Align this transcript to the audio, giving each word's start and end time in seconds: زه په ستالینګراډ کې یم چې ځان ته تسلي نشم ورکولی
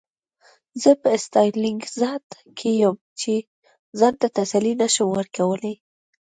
زه 0.81 0.91
په 1.01 1.09
ستالینګراډ 1.23 2.27
کې 2.57 2.69
یم 2.81 2.97
چې 3.19 3.33
ځان 3.99 4.13
ته 4.21 4.27
تسلي 4.37 4.73
نشم 4.81 5.07
ورکولی 5.13 5.75